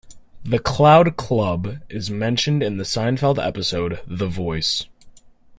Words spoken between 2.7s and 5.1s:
the Seinfeld episode The Voice.